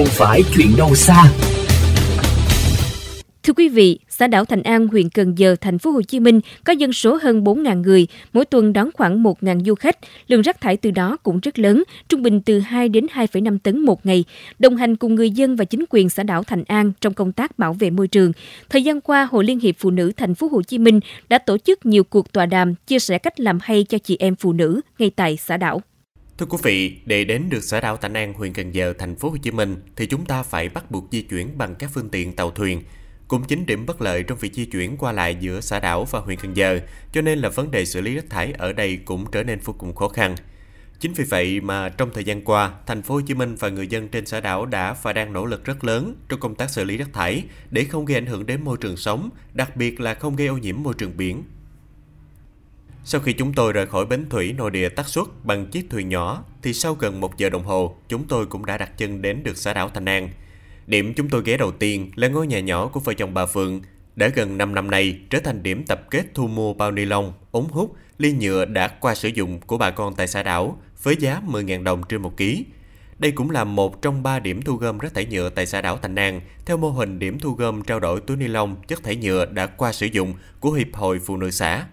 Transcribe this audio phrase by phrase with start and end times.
[0.00, 1.24] không phải chuyện đâu xa.
[3.42, 6.40] Thưa quý vị, xã đảo Thành An, huyện Cần Giờ, thành phố Hồ Chí Minh
[6.64, 9.98] có dân số hơn 4.000 người, mỗi tuần đón khoảng 1.000 du khách.
[10.28, 13.78] Lượng rác thải từ đó cũng rất lớn, trung bình từ 2 đến 2,5 tấn
[13.78, 14.24] một ngày.
[14.58, 17.58] Đồng hành cùng người dân và chính quyền xã đảo Thành An trong công tác
[17.58, 18.32] bảo vệ môi trường.
[18.68, 21.58] Thời gian qua, Hội Liên hiệp Phụ nữ thành phố Hồ Chí Minh đã tổ
[21.58, 24.80] chức nhiều cuộc tọa đàm chia sẻ cách làm hay cho chị em phụ nữ
[24.98, 25.82] ngay tại xã đảo.
[26.40, 29.30] Thưa quý vị, để đến được xã đảo Thành An, huyện Cần Giờ, thành phố
[29.30, 32.36] Hồ Chí Minh thì chúng ta phải bắt buộc di chuyển bằng các phương tiện
[32.36, 32.82] tàu thuyền.
[33.28, 36.20] Cũng chính điểm bất lợi trong việc di chuyển qua lại giữa xã đảo và
[36.20, 36.80] huyện Cần Giờ,
[37.12, 39.74] cho nên là vấn đề xử lý rác thải ở đây cũng trở nên vô
[39.78, 40.34] cùng khó khăn.
[41.00, 43.86] Chính vì vậy mà trong thời gian qua, thành phố Hồ Chí Minh và người
[43.86, 46.84] dân trên xã đảo đã và đang nỗ lực rất lớn trong công tác xử
[46.84, 50.14] lý rác thải để không gây ảnh hưởng đến môi trường sống, đặc biệt là
[50.14, 51.42] không gây ô nhiễm môi trường biển.
[53.04, 56.08] Sau khi chúng tôi rời khỏi bến thủy nội địa tắt xuất bằng chiếc thuyền
[56.08, 59.42] nhỏ, thì sau gần một giờ đồng hồ, chúng tôi cũng đã đặt chân đến
[59.42, 60.30] được xã đảo Thành An.
[60.86, 63.80] Điểm chúng tôi ghé đầu tiên là ngôi nhà nhỏ của vợ chồng bà Phượng,
[64.16, 67.32] đã gần 5 năm nay trở thành điểm tập kết thu mua bao ni lông,
[67.50, 71.16] ống hút, ly nhựa đã qua sử dụng của bà con tại xã đảo với
[71.16, 72.64] giá 10.000 đồng trên một ký.
[73.18, 75.98] Đây cũng là một trong ba điểm thu gom rác thải nhựa tại xã đảo
[76.02, 79.16] Thành An, theo mô hình điểm thu gom trao đổi túi ni lông, chất thải
[79.16, 81.86] nhựa đã qua sử dụng của Hiệp hội Phụ nữ xã.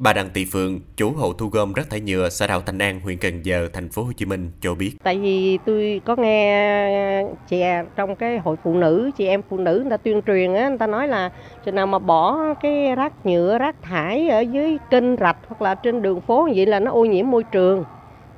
[0.00, 3.00] Bà Đặng Thị Phượng, chủ hộ thu gom rác thải nhựa xã đảo Thành An,
[3.00, 4.92] huyện Cần Giờ, thành phố Hồ Chí Minh cho biết.
[5.02, 9.58] Tại vì tôi có nghe chị à, trong cái hội phụ nữ, chị em phụ
[9.58, 11.30] nữ người ta tuyên truyền á, người ta nói là
[11.64, 15.74] chừng nào mà bỏ cái rác nhựa, rác thải ở dưới kênh rạch hoặc là
[15.74, 17.84] trên đường phố vậy là nó ô nhiễm môi trường.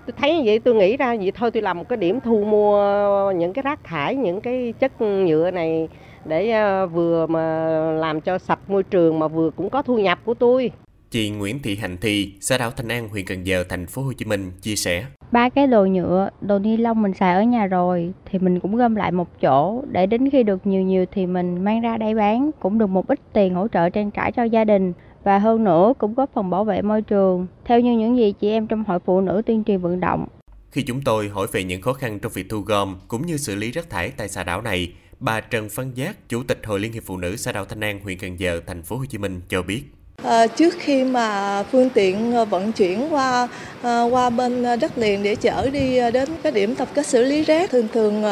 [0.07, 3.33] Tôi thấy vậy tôi nghĩ ra vậy thôi tôi làm một cái điểm thu mua
[3.33, 5.89] những cái rác thải, những cái chất nhựa này
[6.25, 10.19] để à, vừa mà làm cho sạch môi trường mà vừa cũng có thu nhập
[10.25, 10.71] của tôi.
[11.11, 14.13] Chị Nguyễn Thị Hành Thi, xã đảo Thành An, huyện Cần Giờ, thành phố Hồ
[14.13, 17.67] Chí Minh chia sẻ: Ba cái đồ nhựa, đồ ni lông mình xài ở nhà
[17.67, 21.27] rồi thì mình cũng gom lại một chỗ để đến khi được nhiều nhiều thì
[21.27, 24.43] mình mang ra đây bán cũng được một ít tiền hỗ trợ trang trải cho
[24.43, 24.93] gia đình
[25.25, 28.51] và hơn nữa cũng góp phần bảo vệ môi trường theo như những gì chị
[28.51, 30.27] em trong hội phụ nữ tuyên truyền vận động.
[30.71, 33.55] Khi chúng tôi hỏi về những khó khăn trong việc thu gom cũng như xử
[33.55, 36.93] lý rác thải tại xã đảo này, bà Trần Văn Giác, Chủ tịch Hội Liên
[36.93, 39.41] hiệp Phụ nữ xã đảo Thanh An, huyện Cần Giờ, thành phố Hồ Chí Minh
[39.49, 39.83] cho biết.
[40.23, 43.49] À, trước khi mà phương tiện ờ, vận chuyển qua
[43.83, 47.43] à, qua bên đất liền để chở đi đến cái điểm tập kết xử lý
[47.43, 48.25] rác thường thường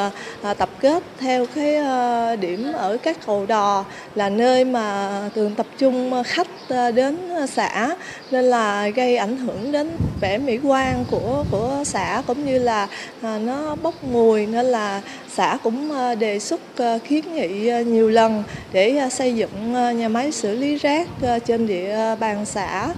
[0.43, 3.85] à, tập kết theo cái à, điểm ở các cầu đò
[4.15, 6.49] là nơi mà thường tập trung khách
[6.95, 7.17] đến
[7.49, 7.97] xã
[8.31, 12.89] nên là gây ảnh hưởng đến vẻ mỹ quan của của xã cũng như là
[13.23, 15.03] à, nó bốc mùi nên là
[15.35, 20.33] xã cũng à, đề xuất à, kiến nghị nhiều lần để xây dựng nhà máy
[20.33, 21.09] xử lý rác
[21.47, 22.95] trên địa bàn xã.